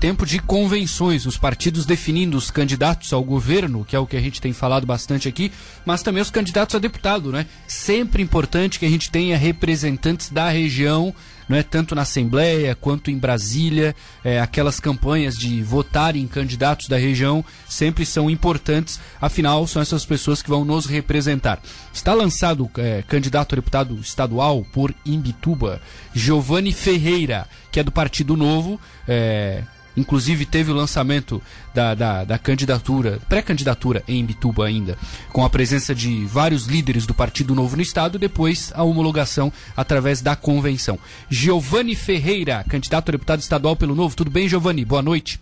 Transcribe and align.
tempo 0.00 0.24
de 0.24 0.38
convenções, 0.38 1.26
os 1.26 1.36
partidos 1.36 1.84
definindo 1.84 2.36
os 2.36 2.52
candidatos 2.52 3.12
ao 3.12 3.24
governo, 3.24 3.84
que 3.84 3.96
é 3.96 3.98
o 3.98 4.06
que 4.06 4.16
a 4.16 4.20
gente 4.20 4.40
tem 4.40 4.52
falado 4.52 4.86
bastante 4.86 5.26
aqui, 5.26 5.50
mas 5.84 6.04
também 6.04 6.22
os 6.22 6.30
candidatos 6.30 6.76
a 6.76 6.78
deputado, 6.78 7.32
né? 7.32 7.46
Sempre 7.66 8.22
importante 8.22 8.78
que 8.78 8.86
a 8.86 8.88
gente 8.88 9.10
tenha 9.10 9.36
representantes 9.36 10.30
da 10.30 10.50
região, 10.50 11.12
não 11.48 11.58
é 11.58 11.64
tanto 11.64 11.96
na 11.96 12.02
Assembleia 12.02 12.76
quanto 12.76 13.10
em 13.10 13.18
Brasília, 13.18 13.92
é, 14.22 14.38
aquelas 14.38 14.78
campanhas 14.78 15.34
de 15.34 15.64
votar 15.64 16.14
em 16.14 16.28
candidatos 16.28 16.86
da 16.86 16.96
região 16.96 17.44
sempre 17.68 18.06
são 18.06 18.30
importantes, 18.30 19.00
afinal 19.20 19.66
são 19.66 19.82
essas 19.82 20.06
pessoas 20.06 20.40
que 20.40 20.48
vão 20.48 20.64
nos 20.64 20.86
representar. 20.86 21.60
Está 21.92 22.14
lançado 22.14 22.70
é, 22.78 23.02
candidato 23.02 23.52
a 23.52 23.56
deputado 23.56 23.98
estadual 23.98 24.64
por 24.72 24.94
Imbituba, 25.04 25.82
Giovanni 26.14 26.72
Ferreira, 26.72 27.48
que 27.72 27.80
é 27.80 27.82
do 27.82 27.90
Partido 27.90 28.36
Novo, 28.36 28.80
é, 29.08 29.64
Inclusive 29.98 30.46
teve 30.46 30.70
o 30.70 30.74
lançamento 30.74 31.42
da, 31.74 31.94
da, 31.94 32.24
da 32.24 32.38
candidatura, 32.38 33.18
pré-candidatura 33.28 34.04
em 34.06 34.24
Bituba 34.24 34.66
ainda, 34.66 34.96
com 35.32 35.44
a 35.44 35.50
presença 35.50 35.94
de 35.94 36.24
vários 36.26 36.66
líderes 36.66 37.04
do 37.04 37.12
Partido 37.12 37.54
Novo 37.54 37.74
no 37.76 37.82
Estado, 37.82 38.18
depois 38.18 38.72
a 38.74 38.84
homologação 38.84 39.52
através 39.76 40.22
da 40.22 40.36
convenção. 40.36 40.98
Giovanni 41.28 41.96
Ferreira, 41.96 42.64
candidato 42.68 43.08
a 43.08 43.12
deputado 43.12 43.40
estadual 43.40 43.74
pelo 43.74 43.94
Novo. 43.94 44.14
Tudo 44.14 44.30
bem, 44.30 44.48
Giovanni? 44.48 44.84
Boa 44.84 45.02
noite. 45.02 45.40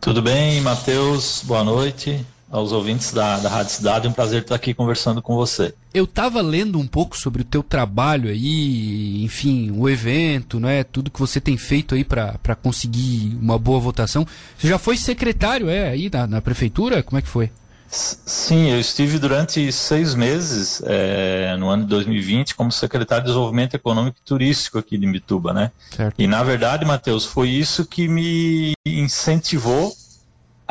Tudo 0.00 0.20
bem, 0.20 0.60
Matheus. 0.60 1.42
Boa 1.44 1.64
noite 1.64 2.24
aos 2.50 2.72
ouvintes 2.72 3.12
da, 3.12 3.38
da 3.38 3.48
Rádio 3.48 3.72
Cidade. 3.72 4.06
É 4.06 4.10
um 4.10 4.12
prazer 4.12 4.42
estar 4.42 4.54
aqui 4.54 4.74
conversando 4.74 5.22
com 5.22 5.36
você. 5.36 5.72
Eu 5.94 6.04
estava 6.04 6.40
lendo 6.40 6.78
um 6.78 6.86
pouco 6.86 7.16
sobre 7.16 7.42
o 7.42 7.44
teu 7.44 7.62
trabalho 7.62 8.28
aí, 8.28 9.22
enfim, 9.22 9.70
o 9.70 9.88
evento, 9.88 10.58
né? 10.58 10.82
Tudo 10.82 11.10
que 11.10 11.20
você 11.20 11.40
tem 11.40 11.56
feito 11.56 11.94
aí 11.94 12.04
para 12.04 12.54
conseguir 12.60 13.36
uma 13.40 13.58
boa 13.58 13.78
votação. 13.78 14.26
Você 14.58 14.68
já 14.68 14.78
foi 14.78 14.96
secretário, 14.96 15.68
é, 15.68 15.90
aí 15.90 16.10
na, 16.12 16.26
na 16.26 16.40
prefeitura? 16.42 17.02
Como 17.02 17.18
é 17.18 17.22
que 17.22 17.28
foi? 17.28 17.50
Sim, 17.92 18.70
eu 18.70 18.78
estive 18.78 19.18
durante 19.18 19.72
seis 19.72 20.14
meses 20.14 20.80
é, 20.86 21.56
no 21.56 21.68
ano 21.68 21.82
de 21.82 21.88
2020 21.88 22.54
como 22.54 22.70
secretário 22.70 23.24
de 23.24 23.30
Desenvolvimento 23.30 23.74
Econômico 23.74 24.16
e 24.20 24.24
Turístico 24.24 24.78
aqui 24.78 24.96
de 24.96 25.08
Mituba, 25.08 25.52
né? 25.52 25.72
Certo. 25.90 26.14
E 26.16 26.26
na 26.28 26.40
verdade, 26.44 26.84
Matheus, 26.84 27.24
foi 27.24 27.48
isso 27.48 27.84
que 27.84 28.06
me 28.06 28.74
incentivou 28.86 29.92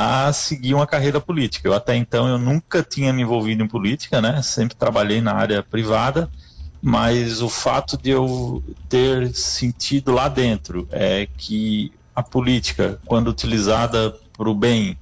a 0.01 0.31
seguir 0.31 0.73
uma 0.73 0.87
carreira 0.87 1.19
política. 1.19 1.67
Eu 1.67 1.73
até 1.73 1.93
então 1.93 2.25
eu 2.25 2.37
nunca 2.37 2.81
tinha 2.81 3.11
me 3.11 3.21
envolvido 3.21 3.61
em 3.61 3.67
política, 3.67 4.21
né? 4.21 4.41
Sempre 4.41 4.77
trabalhei 4.77 5.19
na 5.19 5.33
área 5.33 5.61
privada, 5.61 6.29
mas 6.81 7.41
o 7.41 7.49
fato 7.49 7.97
de 7.97 8.11
eu 8.11 8.63
ter 8.87 9.35
sentido 9.35 10.13
lá 10.13 10.29
dentro 10.29 10.87
é 10.89 11.27
que 11.37 11.91
a 12.15 12.23
política, 12.23 12.97
quando 13.05 13.27
utilizada 13.27 14.15
para 14.37 14.49
o 14.49 14.55
bem, 14.55 14.97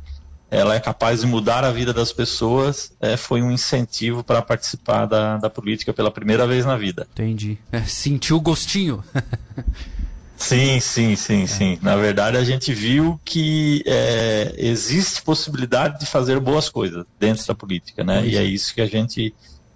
ela 0.50 0.74
é 0.74 0.80
capaz 0.80 1.22
de 1.22 1.28
mudar 1.28 1.64
a 1.64 1.72
vida 1.72 1.94
das 1.94 2.12
pessoas, 2.12 2.92
é, 3.00 3.16
foi 3.16 3.44
um 3.44 3.52
incentivo 3.52 4.24
para 4.24 4.42
participar 4.42 5.06
da, 5.06 5.38
da 5.38 5.50
política 5.50 5.94
pela 5.94 6.10
primeira 6.10 6.48
vez 6.48 6.66
na 6.66 6.76
vida. 6.76 7.08
Entendi. 7.14 7.60
É, 7.72 7.84
sentiu 7.84 8.38
o 8.38 8.42
gostinho. 8.42 9.04
Sim, 10.38 10.80
sim, 10.80 11.16
sim, 11.16 11.44
é. 11.44 11.48
sim. 11.48 11.80
Na 11.82 11.96
verdade, 11.96 12.38
a 12.38 12.44
gente 12.44 12.74
viu 12.74 13.20
que 13.26 13.84
é, 13.86 14.54
existe 14.58 15.22
possibilidade 15.22 16.00
de 16.00 16.06
fazer 16.06 16.40
boas 16.40 16.70
coisas 16.70 17.06
dentro 17.20 17.46
da 17.46 17.56
política, 17.56 18.04
né? 18.04 18.26
E 18.26 18.38
é 18.38 18.44
isso 18.44 18.74
que 18.74 18.82
a 18.82 18.86
gente 18.86 19.34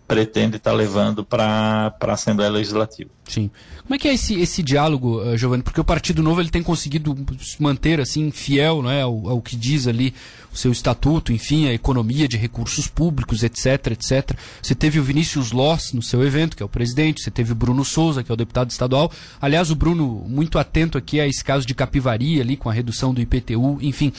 pretende 0.08 0.58
estar 0.58 0.72
tá 0.72 0.76
levando 0.76 1.23
para 1.23 1.95
a 2.00 2.12
Assembleia 2.12 2.52
Legislativa. 2.52 3.09
Sim. 3.30 3.50
Como 3.81 3.95
é 3.95 3.98
que 3.98 4.09
é 4.09 4.14
esse, 4.14 4.40
esse 4.40 4.62
diálogo, 4.62 5.22
uh, 5.22 5.38
Giovanni? 5.38 5.64
Porque 5.64 5.80
o 5.80 5.86
Partido 5.86 6.22
Novo 6.22 6.42
ele 6.42 6.50
tem 6.50 6.62
conseguido 6.62 7.16
se 7.40 7.62
manter 7.62 8.02
assim 8.02 8.30
fiel 8.30 8.84
né, 8.84 9.02
ao, 9.02 9.30
ao, 9.30 9.42
que 9.42 9.56
diz 9.56 9.88
ali 9.88 10.14
o 10.53 10.57
seu 10.57 10.71
estatuto, 10.71 11.31
enfim, 11.31 11.67
a 11.67 11.73
economia 11.73 12.27
de 12.27 12.38
recursos 12.38 12.88
públicos, 12.88 13.44
etc, 13.44 13.88
etc. 13.91 14.38
Você 14.61 14.75
teve 14.75 14.99
o 14.99 15.03
Vinícius 15.03 15.52
Loss 15.52 15.94
no 15.94 16.01
seu 16.01 16.23
evento, 16.23 16.57
que 16.57 16.63
é 16.63 16.66
o 16.66 16.69
presidente, 16.69 17.22
você 17.22 17.31
teve 17.31 17.51
o 17.51 17.56
Bruno 17.56 17.85
Souza, 17.85 18.23
que 18.23 18.31
é 18.31 18.34
o 18.34 18.38
deputado 18.38 18.69
estadual. 18.69 19.11
Aliás, 19.41 19.72
o 19.72 19.75
Bruno 19.75 20.25
muito 20.28 20.59
atento 20.59 20.97
aqui 20.97 21.19
a 21.19 21.28
esse 21.28 21.44
caso 21.44 21.66
de 21.66 21.73
capivaria 21.73 22.41
ali 22.41 22.57
com 22.57 22.69
a 22.69 22.73
redução 22.73 23.13
do 23.13 23.22
IPTU, 23.22 23.79
enfim. 23.81 24.11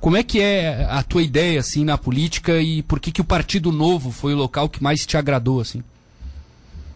Como 0.00 0.16
é 0.16 0.22
que 0.22 0.40
é 0.40 0.86
a 0.90 1.02
tua 1.02 1.22
ideia 1.22 1.60
assim 1.60 1.84
na 1.84 1.96
política 1.96 2.60
e 2.60 2.82
por 2.82 3.00
que 3.00 3.12
que 3.12 3.20
o 3.20 3.24
Partido 3.24 3.70
Novo 3.72 4.10
foi 4.10 4.34
o 4.34 4.36
local 4.36 4.68
que 4.68 4.82
mais 4.82 5.06
te 5.06 5.16
agradou 5.16 5.60
assim? 5.60 5.82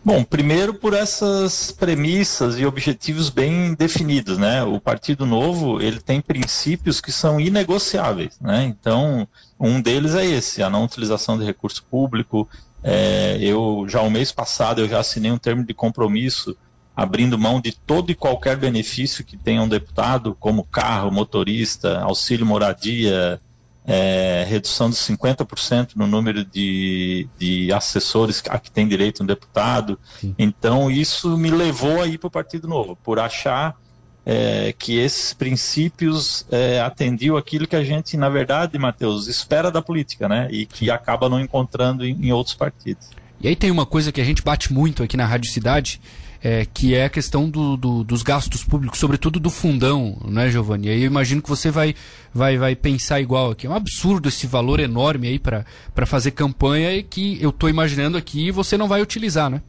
Bom, 0.03 0.25
primeiro 0.25 0.73
por 0.73 0.95
essas 0.95 1.71
premissas 1.73 2.59
e 2.59 2.65
objetivos 2.65 3.29
bem 3.29 3.75
definidos, 3.75 4.39
né? 4.39 4.63
O 4.63 4.81
Partido 4.81 5.27
Novo, 5.27 5.81
ele 5.81 6.01
tem 6.01 6.23
princípios 6.23 7.03
que 7.03 7.13
são 7.13 7.39
inegociáveis, 7.39 8.41
né? 8.41 8.65
Então, 8.65 9.29
um 9.59 9.81
deles 9.81 10.15
é 10.15 10.25
esse, 10.25 10.63
a 10.63 10.71
não 10.71 10.85
utilização 10.85 11.39
de 11.39 11.45
recurso 11.45 11.85
público. 11.91 12.49
É, 12.83 13.37
eu, 13.43 13.85
já 13.89 14.01
o 14.01 14.11
mês 14.11 14.33
passado, 14.33 14.81
eu 14.81 14.89
já 14.89 15.01
assinei 15.01 15.31
um 15.31 15.39
termo 15.39 15.65
de 15.65 15.75
compromisso 15.75 16.57
abrindo 16.97 17.39
mão 17.39 17.61
de 17.61 17.73
todo 17.73 18.11
e 18.11 18.15
qualquer 18.15 18.57
benefício 18.57 19.25
que 19.25 19.37
tenha 19.37 19.63
um 19.63 19.69
deputado, 19.69 20.35
como 20.41 20.65
carro, 20.65 21.11
motorista, 21.11 22.01
auxílio 22.01 22.47
moradia, 22.47 23.41
é, 23.93 24.45
redução 24.49 24.89
de 24.89 24.95
50% 24.95 25.97
no 25.97 26.07
número 26.07 26.45
de, 26.45 27.29
de 27.37 27.73
assessores 27.73 28.41
a 28.49 28.57
que 28.57 28.71
tem 28.71 28.87
direito 28.87 29.25
um 29.25 29.27
deputado. 29.27 29.99
Sim. 30.21 30.33
Então, 30.39 30.89
isso 30.89 31.37
me 31.37 31.51
levou 31.51 32.01
a 32.01 32.07
ir 32.07 32.17
para 32.17 32.29
o 32.29 32.31
Partido 32.31 32.69
Novo, 32.69 32.95
por 32.95 33.19
achar 33.19 33.77
é, 34.25 34.73
que 34.79 34.97
esses 34.97 35.33
princípios 35.33 36.47
é, 36.53 36.81
atendiam 36.81 37.37
aquilo 37.37 37.67
que 37.67 37.75
a 37.75 37.83
gente, 37.83 38.17
na 38.17 38.29
verdade, 38.29 38.79
Matheus, 38.79 39.27
espera 39.27 39.73
da 39.73 39.83
política, 39.83 40.29
né? 40.29 40.47
E 40.53 40.67
que 40.67 40.89
acaba 40.89 41.29
não 41.29 41.41
encontrando 41.41 42.07
em, 42.07 42.13
em 42.13 42.31
outros 42.31 42.55
partidos. 42.55 43.11
E 43.41 43.49
aí 43.49 43.57
tem 43.57 43.71
uma 43.71 43.87
coisa 43.87 44.13
que 44.13 44.21
a 44.21 44.25
gente 44.25 44.43
bate 44.43 44.73
muito 44.73 45.03
aqui 45.03 45.17
na 45.17 45.25
Rádio 45.25 45.51
Cidade, 45.51 46.01
é, 46.43 46.67
que 46.67 46.95
é 46.95 47.05
a 47.05 47.09
questão 47.09 47.49
do, 47.49 47.77
do, 47.77 48.05
dos 48.05 48.23
gastos 48.23 48.65
públicos, 48.65 48.99
sobretudo 48.99 49.39
do 49.39 49.51
fundão, 49.51 50.19
né, 50.27 50.51
Giovanni? 50.51 50.89
Aí 50.89 51.03
eu 51.03 51.07
imagino 51.07 51.43
que 51.43 51.49
você 51.49 51.71
vai, 51.71 51.95
vai, 52.33 52.59
vai 52.59 52.75
pensar 52.75 53.21
igual 53.21 53.51
aqui. 53.51 53.67
É 53.67 53.71
um 53.71 53.75
absurdo 53.75 54.29
esse 54.29 54.47
valor 54.47 54.81
enorme 54.81 55.29
aí 55.29 55.39
para 55.39 55.65
fazer 56.07 56.33
campanha 56.33 56.93
e 56.95 57.03
que 57.03 57.39
eu 57.41 57.51
estou 57.51 57.69
imaginando 57.69 58.17
aqui 58.17 58.49
e 58.49 58.51
você 58.51 58.77
não 58.77 58.89
vai 58.89 59.03
utilizar, 59.03 59.51
né? 59.51 59.63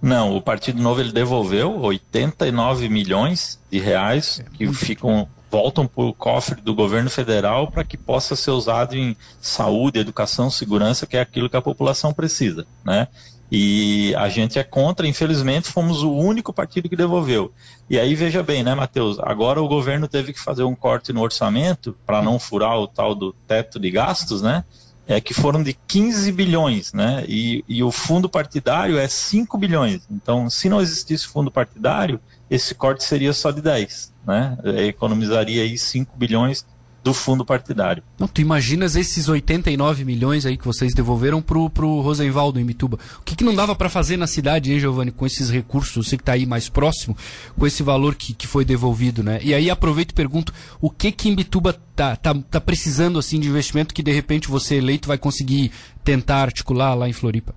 Não, 0.00 0.36
o 0.36 0.40
Partido 0.40 0.80
Novo 0.80 1.00
ele 1.00 1.10
devolveu 1.10 1.80
89 1.80 2.88
milhões 2.88 3.58
de 3.70 3.80
reais 3.80 4.40
é, 4.40 4.56
que 4.56 4.72
ficam 4.72 5.28
voltam 5.50 5.86
para 5.86 6.04
o 6.04 6.14
cofre 6.14 6.60
do 6.60 6.74
governo 6.74 7.08
federal 7.08 7.70
para 7.70 7.84
que 7.84 7.96
possa 7.96 8.36
ser 8.36 8.50
usado 8.50 8.96
em 8.96 9.16
saúde, 9.40 9.98
educação, 9.98 10.50
segurança, 10.50 11.06
que 11.06 11.16
é 11.16 11.20
aquilo 11.20 11.48
que 11.48 11.56
a 11.56 11.62
população 11.62 12.12
precisa, 12.12 12.66
né? 12.84 13.08
E 13.50 14.14
a 14.16 14.28
gente 14.28 14.58
é 14.58 14.62
contra, 14.62 15.06
infelizmente, 15.06 15.70
fomos 15.70 16.02
o 16.02 16.12
único 16.12 16.52
partido 16.52 16.88
que 16.88 16.96
devolveu. 16.96 17.50
E 17.88 17.98
aí, 17.98 18.14
veja 18.14 18.42
bem, 18.42 18.62
né, 18.62 18.74
Matheus? 18.74 19.18
Agora 19.20 19.62
o 19.62 19.68
governo 19.68 20.06
teve 20.06 20.34
que 20.34 20.40
fazer 20.40 20.64
um 20.64 20.74
corte 20.74 21.14
no 21.14 21.22
orçamento 21.22 21.96
para 22.04 22.20
não 22.20 22.38
furar 22.38 22.78
o 22.78 22.86
tal 22.86 23.14
do 23.14 23.32
teto 23.46 23.80
de 23.80 23.90
gastos, 23.90 24.42
né? 24.42 24.64
É, 25.10 25.22
que 25.22 25.32
foram 25.32 25.62
de 25.62 25.72
15 25.72 26.30
bilhões, 26.32 26.92
né? 26.92 27.24
E, 27.26 27.64
e 27.66 27.82
o 27.82 27.90
fundo 27.90 28.28
partidário 28.28 28.98
é 28.98 29.08
5 29.08 29.56
bilhões. 29.56 30.02
Então, 30.10 30.50
se 30.50 30.68
não 30.68 30.82
existisse 30.82 31.26
fundo 31.26 31.50
partidário, 31.50 32.20
esse 32.50 32.74
corte 32.74 33.02
seria 33.02 33.32
só 33.32 33.50
de 33.50 33.62
10, 33.62 34.12
né? 34.26 34.58
É, 34.64 34.84
economizaria 34.84 35.62
aí 35.62 35.78
5 35.78 36.14
bilhões 36.14 36.66
do 37.02 37.14
fundo 37.14 37.44
partidário. 37.44 38.02
Não, 38.18 38.26
tu 38.26 38.40
imaginas 38.40 38.96
esses 38.96 39.28
89 39.28 40.04
milhões 40.04 40.44
aí 40.44 40.56
que 40.56 40.64
vocês 40.64 40.92
devolveram 40.94 41.40
pro, 41.40 41.70
pro 41.70 42.00
Rosenvaldo 42.00 42.58
em 42.60 42.64
Mituba. 42.64 42.98
O 43.20 43.22
que, 43.22 43.36
que 43.36 43.44
não 43.44 43.54
dava 43.54 43.74
para 43.74 43.88
fazer 43.88 44.16
na 44.16 44.26
cidade, 44.26 44.72
hein, 44.72 44.80
Giovanni, 44.80 45.10
com 45.10 45.26
esses 45.26 45.50
recursos, 45.50 46.06
você 46.06 46.16
que 46.16 46.22
está 46.22 46.32
aí 46.32 46.44
mais 46.44 46.68
próximo, 46.68 47.16
com 47.56 47.66
esse 47.66 47.82
valor 47.82 48.14
que, 48.14 48.34
que 48.34 48.46
foi 48.46 48.64
devolvido, 48.64 49.22
né? 49.22 49.38
E 49.42 49.54
aí 49.54 49.70
aproveito 49.70 50.10
e 50.10 50.14
pergunto, 50.14 50.52
o 50.80 50.90
que 50.90 51.12
que 51.12 51.28
em 51.28 51.36
Mituba 51.36 51.72
tá, 51.94 52.16
tá, 52.16 52.34
tá 52.34 52.60
precisando 52.60 53.18
assim 53.18 53.40
de 53.40 53.48
investimento 53.48 53.94
que 53.94 54.02
de 54.02 54.12
repente 54.12 54.48
você 54.48 54.76
eleito 54.76 55.08
vai 55.08 55.18
conseguir 55.18 55.70
tentar 56.04 56.42
articular 56.42 56.94
lá 56.94 57.08
em 57.08 57.12
Floripa? 57.12 57.54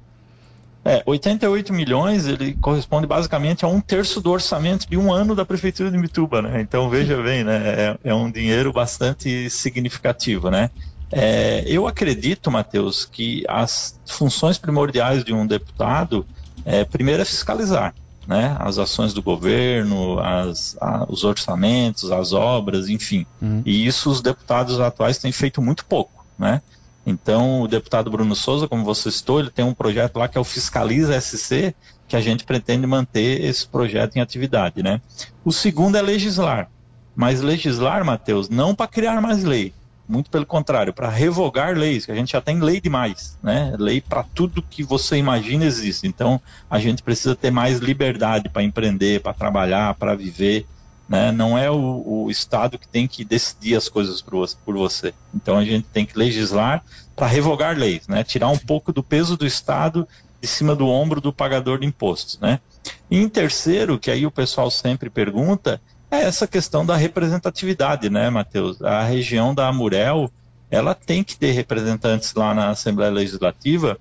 É, 0.84 1.04
88 1.06 1.72
milhões, 1.72 2.26
ele 2.26 2.54
corresponde 2.54 3.06
basicamente 3.06 3.64
a 3.64 3.68
um 3.68 3.80
terço 3.80 4.20
do 4.20 4.32
orçamento 4.32 4.90
de 4.90 4.98
um 4.98 5.14
ano 5.14 5.36
da 5.36 5.46
Prefeitura 5.46 5.92
de 5.92 5.98
Mituba, 5.98 6.42
né? 6.42 6.60
Então, 6.60 6.90
veja 6.90 7.22
bem, 7.22 7.44
né? 7.44 7.98
É, 8.04 8.10
é 8.10 8.14
um 8.16 8.32
dinheiro 8.32 8.74
bastante 8.74 9.48
significativo, 9.50 10.50
né? 10.50 10.72
É, 11.12 11.64
eu 11.68 11.88
acredito, 11.88 12.50
Matheus, 12.50 13.06
que 13.06 13.44
as 13.48 14.00
funções 14.08 14.58
primordiais 14.58 15.24
de 15.24 15.34
um 15.34 15.46
deputado, 15.46 16.26
é, 16.66 16.84
primeiro 16.84 17.22
é 17.22 17.26
fiscalizar, 17.26 17.94
né? 18.26 18.56
As 18.60 18.80
ações 18.80 19.14
do 19.14 19.22
governo, 19.22 20.20
as, 20.20 20.76
a, 20.82 21.06
os 21.08 21.24
orçamentos, 21.24 22.12
as 22.12 22.34
obras, 22.34 22.90
enfim. 22.90 23.26
Uhum. 23.40 23.62
E 23.66 23.86
isso 23.86 24.10
os 24.10 24.20
deputados 24.20 24.80
atuais 24.80 25.20
têm 25.20 25.32
feito 25.32 25.62
muito 25.62 25.86
pouco, 25.86 26.26
né? 26.40 26.60
Então, 27.06 27.62
o 27.62 27.68
deputado 27.68 28.12
Bruno 28.12 28.36
Souza, 28.36 28.68
como 28.68 28.84
você 28.84 29.12
citou, 29.12 29.40
ele 29.40 29.50
tem 29.50 29.66
um 29.66 29.74
projeto 29.74 30.18
lá 30.18 30.28
que 30.28 30.38
é 30.38 30.42
o 30.42 30.44
Fiscaliza 30.44 31.20
SC, 31.20 31.74
que 32.08 32.16
a 32.16 32.22
gente 32.22 32.44
pretende 32.44 32.86
manter 32.86 33.44
esse 33.44 33.68
projeto 33.68 34.16
em 34.16 34.22
atividade, 34.22 34.84
né? 34.84 35.02
O 35.44 35.52
segundo 35.52 35.96
é 35.98 36.02
legislar, 36.02 36.70
Mas 37.16 37.42
legislar, 37.42 38.06
Matheus, 38.06 38.50
não 38.50 38.76
para 38.76 38.88
criar 38.88 39.20
mais 39.22 39.44
lei, 39.44 39.74
muito 40.08 40.30
pelo 40.30 40.46
contrário, 40.46 40.94
para 40.94 41.10
revogar 41.10 41.76
leis, 41.78 42.06
que 42.06 42.12
a 42.12 42.16
gente 42.16 42.34
já 42.34 42.42
tem 42.42 42.60
lei 42.60 42.82
demais, 42.82 43.38
né? 43.42 43.74
Lei 43.80 44.02
para 44.02 44.24
tudo 44.24 44.62
que 44.62 44.84
você 44.84 45.18
imagina 45.18 45.66
existe. 45.66 46.06
Então, 46.06 46.40
a 46.70 46.80
gente 46.80 47.02
precisa 47.02 47.36
ter 47.36 47.50
mais 47.50 47.80
liberdade 47.80 48.50
para 48.50 48.64
empreender, 48.64 49.22
para 49.22 49.34
trabalhar, 49.34 49.94
para 49.96 50.14
viver, 50.16 50.66
né? 51.12 51.30
Não 51.30 51.58
é 51.58 51.70
o, 51.70 52.24
o, 52.24 52.32
Estado 52.32 52.80
que 52.80 52.88
tem 52.88 53.06
que 53.06 53.26
decidir 53.26 53.76
as 53.76 53.90
coisas 53.90 54.22
por, 54.22 54.78
você. 54.78 55.14
Então, 55.36 55.58
a 55.58 55.66
gente 55.66 55.86
tem 55.92 56.06
que 56.06 56.18
legislar 56.18 56.86
para 57.18 57.28
revogar 57.28 57.78
leis, 57.78 58.08
né? 58.08 58.24
Tirar 58.24 58.48
um 58.48 58.58
pouco 58.58 58.94
do 58.94 59.04
peso 59.04 59.36
do 59.36 59.46
Estado 59.46 60.08
de 60.40 60.48
cima 60.48 60.74
do 60.74 60.88
ombro 60.88 61.20
do 61.20 61.34
pagador 61.34 61.80
de 61.80 61.86
impostos, 61.86 62.40
né? 62.40 62.62
E 63.10 63.18
em 63.20 63.28
terceiro, 63.28 64.00
que 64.00 64.10
aí 64.10 64.26
o 64.26 64.32
pessoal 64.32 64.72
sempre 64.72 65.10
pergunta, 65.10 65.82
é 66.10 66.22
essa 66.22 66.48
questão 66.48 66.86
da 66.86 66.96
representatividade, 66.96 68.10
né, 68.10 68.30
Matheus? 68.30 68.82
A 68.82 69.04
região 69.04 69.54
da 69.54 69.68
Amurel, 69.68 70.32
ela 70.70 70.96
tem 70.96 71.26
que 71.26 71.36
ter 71.36 71.52
representantes 71.52 72.34
lá 72.36 72.56
na 72.56 72.70
Assembleia 72.70 73.12
Legislativa, 73.12 74.00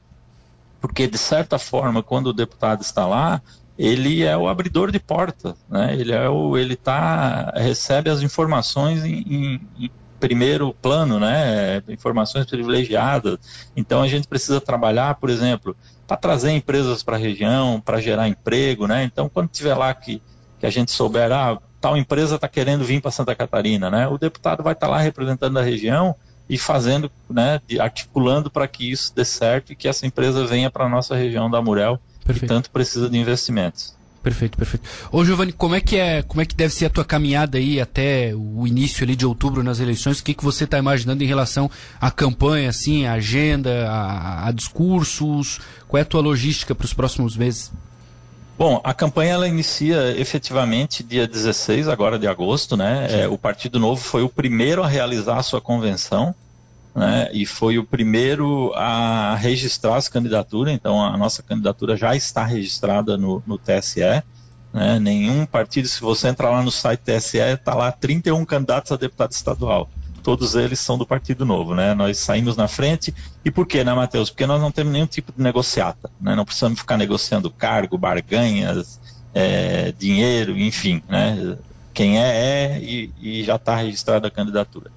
porque 0.80 1.08
de 1.08 1.18
certa 1.18 1.58
forma, 1.58 2.04
quando 2.04 2.28
o 2.28 2.32
deputado 2.32 2.82
está 2.82 3.04
lá, 3.04 3.42
ele 3.78 4.22
é 4.22 4.36
o 4.36 4.48
abridor 4.48 4.90
de 4.90 4.98
porta, 4.98 5.56
né? 5.68 5.96
Ele 5.98 6.12
é 6.12 6.28
o, 6.28 6.56
ele 6.56 6.76
tá 6.76 7.52
recebe 7.56 8.10
as 8.10 8.22
informações 8.22 9.04
em, 9.04 9.60
em, 9.78 9.90
primeiro 10.18 10.74
plano, 10.74 11.18
né? 11.18 11.82
Informações 11.88 12.44
privilegiadas. 12.44 13.38
Então 13.74 14.02
a 14.02 14.08
gente 14.08 14.28
precisa 14.28 14.60
trabalhar, 14.60 15.14
por 15.14 15.30
exemplo, 15.30 15.74
para 16.06 16.16
trazer 16.16 16.50
empresas 16.50 17.02
para 17.02 17.16
a 17.16 17.18
região, 17.18 17.80
para 17.80 18.00
gerar 18.00 18.28
emprego, 18.28 18.86
né? 18.86 19.04
Então 19.04 19.28
quando 19.28 19.48
tiver 19.48 19.74
lá 19.74 19.92
que 19.94 20.22
que 20.58 20.66
a 20.66 20.70
gente 20.70 20.90
souber, 20.90 21.32
ah, 21.32 21.58
tal 21.80 21.96
empresa 21.96 22.34
está 22.34 22.46
querendo 22.46 22.84
vir 22.84 23.00
para 23.00 23.10
Santa 23.10 23.34
Catarina, 23.34 23.90
né? 23.90 24.06
O 24.06 24.18
deputado 24.18 24.62
vai 24.62 24.74
estar 24.74 24.88
tá 24.88 24.92
lá 24.92 25.00
representando 25.00 25.58
a 25.58 25.62
região 25.62 26.14
e 26.50 26.58
fazendo, 26.58 27.10
né, 27.30 27.60
articulando 27.78 28.50
para 28.50 28.66
que 28.66 28.90
isso 28.90 29.14
dê 29.14 29.24
certo 29.24 29.72
e 29.72 29.76
que 29.76 29.86
essa 29.86 30.04
empresa 30.04 30.44
venha 30.44 30.68
para 30.68 30.84
a 30.84 30.88
nossa 30.88 31.14
região 31.14 31.48
da 31.48 31.62
Murel, 31.62 32.00
perfeito. 32.32 32.50
que 32.50 32.54
tanto 32.54 32.70
precisa 32.70 33.08
de 33.08 33.18
investimentos. 33.18 33.94
Perfeito, 34.22 34.58
perfeito. 34.58 34.86
Ô 35.10 35.24
Giovanni, 35.24 35.50
como 35.50 35.74
é 35.74 35.80
que 35.80 35.96
é, 35.96 36.22
como 36.22 36.42
é 36.42 36.44
que 36.44 36.54
deve 36.54 36.74
ser 36.74 36.86
a 36.86 36.90
tua 36.90 37.04
caminhada 37.04 37.56
aí 37.56 37.80
até 37.80 38.34
o 38.34 38.66
início 38.66 39.02
ali 39.02 39.16
de 39.16 39.24
outubro 39.24 39.62
nas 39.62 39.80
eleições? 39.80 40.18
O 40.18 40.24
que, 40.24 40.34
que 40.34 40.44
você 40.44 40.64
está 40.64 40.78
imaginando 40.78 41.24
em 41.24 41.26
relação 41.26 41.70
à 41.98 42.10
campanha, 42.10 42.68
assim, 42.68 43.06
à 43.06 43.14
agenda, 43.14 43.88
a, 43.88 44.48
a 44.48 44.52
discursos? 44.52 45.58
Qual 45.88 45.98
é 45.98 46.02
a 46.02 46.04
tua 46.04 46.20
logística 46.20 46.74
para 46.74 46.84
os 46.84 46.92
próximos 46.92 47.34
meses? 47.34 47.72
Bom, 48.58 48.78
a 48.84 48.92
campanha 48.92 49.32
ela 49.32 49.48
inicia 49.48 50.14
efetivamente 50.18 51.02
dia 51.02 51.26
16 51.26 51.88
agora 51.88 52.18
de 52.18 52.26
agosto, 52.26 52.76
né? 52.76 53.22
É, 53.22 53.26
o 53.26 53.38
Partido 53.38 53.80
Novo 53.80 54.02
foi 54.02 54.22
o 54.22 54.28
primeiro 54.28 54.82
a 54.82 54.86
realizar 54.86 55.38
a 55.38 55.42
sua 55.42 55.62
convenção, 55.62 56.34
né? 56.94 57.30
E 57.32 57.46
foi 57.46 57.78
o 57.78 57.84
primeiro 57.84 58.72
a 58.74 59.34
registrar 59.36 59.96
as 59.96 60.08
candidaturas. 60.08 60.72
Então 60.74 61.02
a 61.02 61.16
nossa 61.16 61.42
candidatura 61.42 61.96
já 61.96 62.14
está 62.14 62.44
registrada 62.44 63.16
no, 63.16 63.42
no 63.46 63.58
TSE. 63.58 64.22
Né? 64.72 64.98
Nenhum 65.00 65.46
partido, 65.46 65.88
se 65.88 66.00
você 66.00 66.28
entrar 66.28 66.50
lá 66.50 66.62
no 66.62 66.70
site 66.70 67.00
TSE, 67.00 67.38
está 67.38 67.74
lá 67.74 67.90
31 67.90 68.44
candidatos 68.44 68.92
a 68.92 68.96
deputado 68.96 69.32
estadual 69.32 69.88
todos 70.22 70.54
eles 70.54 70.78
são 70.78 70.98
do 70.98 71.06
Partido 71.06 71.44
Novo, 71.44 71.74
né? 71.74 71.94
Nós 71.94 72.18
saímos 72.18 72.56
na 72.56 72.68
frente. 72.68 73.14
E 73.44 73.50
por 73.50 73.66
quê, 73.66 73.82
né, 73.82 73.92
Matheus? 73.92 74.30
Porque 74.30 74.46
nós 74.46 74.60
não 74.60 74.70
temos 74.70 74.92
nenhum 74.92 75.06
tipo 75.06 75.32
de 75.32 75.42
negociata, 75.42 76.10
né? 76.20 76.34
Não 76.34 76.44
precisamos 76.44 76.78
ficar 76.78 76.96
negociando 76.96 77.50
cargo, 77.50 77.98
barganhas, 77.98 79.00
é, 79.34 79.92
dinheiro, 79.92 80.58
enfim, 80.58 81.02
né? 81.08 81.56
Quem 81.92 82.20
é, 82.20 82.76
é 82.76 82.80
e, 82.80 83.12
e 83.20 83.44
já 83.44 83.56
está 83.56 83.76
registrada 83.76 84.28
a 84.28 84.30
candidatura. 84.30 84.90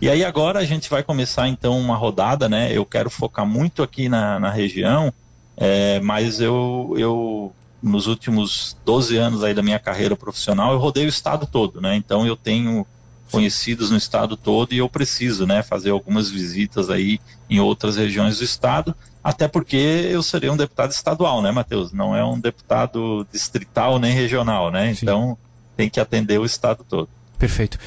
E 0.00 0.08
aí 0.08 0.24
agora 0.24 0.58
a 0.58 0.64
gente 0.64 0.88
vai 0.88 1.02
começar 1.02 1.46
então 1.48 1.78
uma 1.78 1.94
rodada, 1.94 2.48
né? 2.48 2.72
Eu 2.72 2.86
quero 2.86 3.10
focar 3.10 3.44
muito 3.44 3.82
aqui 3.82 4.08
na, 4.08 4.40
na 4.40 4.50
região, 4.50 5.12
é, 5.56 6.00
mas 6.00 6.40
eu, 6.40 6.94
eu 6.96 7.52
nos 7.82 8.06
últimos 8.06 8.76
12 8.84 9.16
anos 9.18 9.44
aí 9.44 9.52
da 9.52 9.62
minha 9.62 9.78
carreira 9.78 10.16
profissional, 10.16 10.72
eu 10.72 10.78
rodei 10.78 11.04
o 11.04 11.08
estado 11.08 11.46
todo, 11.46 11.80
né? 11.82 11.96
Então 11.96 12.26
eu 12.26 12.34
tenho 12.34 12.86
conhecidos 13.30 13.90
no 13.90 13.96
estado 13.96 14.36
todo 14.36 14.72
e 14.72 14.78
eu 14.78 14.88
preciso, 14.88 15.46
né, 15.46 15.62
fazer 15.62 15.90
algumas 15.90 16.28
visitas 16.28 16.90
aí 16.90 17.20
em 17.48 17.60
outras 17.60 17.96
regiões 17.96 18.38
do 18.38 18.44
estado, 18.44 18.94
até 19.22 19.46
porque 19.46 19.76
eu 19.76 20.22
serei 20.22 20.50
um 20.50 20.56
deputado 20.56 20.90
estadual, 20.90 21.40
né, 21.40 21.52
Matheus? 21.52 21.92
Não 21.92 22.16
é 22.16 22.24
um 22.24 22.40
deputado 22.40 23.26
distrital 23.30 23.98
nem 23.98 24.12
regional, 24.12 24.70
né? 24.70 24.94
Sim. 24.94 25.00
Então 25.02 25.38
tem 25.76 25.88
que 25.88 26.00
atender 26.00 26.40
o 26.40 26.44
estado 26.44 26.84
todo. 26.88 27.08
Perfeito. 27.38 27.78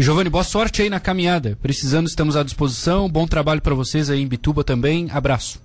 Giovanni, 0.00 0.30
boa 0.30 0.44
sorte 0.44 0.80
aí 0.80 0.88
na 0.88 1.00
caminhada. 1.00 1.58
Precisando, 1.60 2.06
estamos 2.06 2.36
à 2.36 2.44
disposição. 2.44 3.10
Bom 3.10 3.26
trabalho 3.26 3.60
para 3.60 3.74
vocês 3.74 4.08
aí 4.08 4.22
em 4.22 4.28
Bituba 4.28 4.62
também. 4.62 5.10
Abraço. 5.10 5.60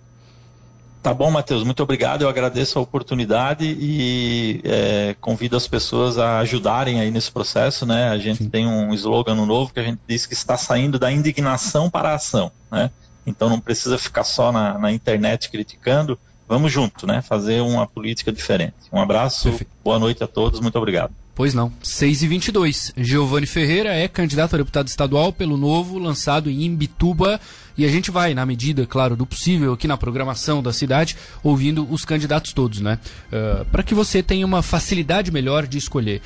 Tá 1.04 1.14
bom, 1.14 1.30
Matheus, 1.30 1.64
muito 1.64 1.84
obrigado. 1.84 2.24
Eu 2.24 2.30
agradeço 2.30 2.80
a 2.80 2.82
oportunidade 2.82 3.64
e 3.80 4.60
é, 4.64 5.16
convido 5.22 5.56
as 5.56 5.68
pessoas 5.68 6.18
a 6.18 6.40
ajudarem 6.40 7.00
aí 7.00 7.12
nesse 7.12 7.32
processo. 7.32 7.86
Né? 7.86 8.10
A 8.10 8.18
gente 8.18 8.46
Sim. 8.46 8.50
tem 8.50 8.66
um 8.66 8.92
slogan 8.96 9.36
novo 9.36 9.72
que 9.72 9.80
a 9.80 9.84
gente 9.84 10.00
diz 10.08 10.26
que 10.26 10.34
está 10.34 10.58
saindo 10.58 10.98
da 10.98 11.12
indignação 11.12 11.88
para 11.88 12.10
a 12.10 12.16
ação. 12.16 12.52
Né? 12.72 12.90
Então 13.28 13.50
não 13.50 13.60
precisa 13.60 14.00
ficar 14.00 14.24
só 14.24 14.52
na, 14.52 14.80
na 14.80 14.92
internet 14.92 15.48
criticando. 15.52 16.18
Vamos 16.48 16.72
junto, 16.72 17.06
né? 17.06 17.22
Fazer 17.22 17.62
uma 17.62 17.86
política 17.86 18.32
diferente. 18.32 18.74
Um 18.92 19.00
abraço, 19.00 19.44
Perfeito. 19.50 19.72
boa 19.84 20.00
noite 20.00 20.24
a 20.24 20.28
todos, 20.28 20.60
muito 20.60 20.78
obrigado. 20.78 21.14
Pois 21.36 21.54
não. 21.54 21.72
6 21.82 22.24
e 22.24 22.28
22 22.28 22.94
Giovanni 22.96 23.48
Ferreira 23.48 23.92
é 23.92 24.08
candidato 24.08 24.54
a 24.54 24.58
deputado 24.58 24.88
estadual 24.88 25.34
pelo 25.34 25.58
Novo, 25.58 25.98
lançado 25.98 26.50
em 26.50 26.64
Imbituba. 26.64 27.40
E 27.76 27.86
a 27.86 27.88
gente 27.88 28.12
vai, 28.12 28.36
na 28.36 28.46
medida, 28.46 28.86
claro, 28.86 29.16
do 29.16 29.26
possível, 29.26 29.74
aqui 29.74 29.88
na 29.88 29.98
programação 29.98 30.62
da 30.62 30.72
cidade, 30.72 31.18
ouvindo 31.42 31.88
os 31.90 32.06
candidatos 32.06 32.54
todos, 32.54 32.82
né? 32.82 33.00
Uh, 33.32 33.66
Para 33.66 33.82
que 33.82 33.96
você 33.96 34.22
tenha 34.22 34.46
uma 34.46 34.62
facilidade 34.62 35.32
melhor 35.32 35.66
de 35.66 35.80
escolher. 35.80 36.22